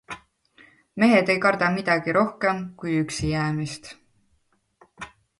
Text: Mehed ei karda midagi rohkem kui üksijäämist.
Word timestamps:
Mehed 1.01 1.27
ei 1.33 1.35
karda 1.43 1.67
midagi 1.75 2.15
rohkem 2.17 2.63
kui 2.83 2.93
üksijäämist. 3.01 3.91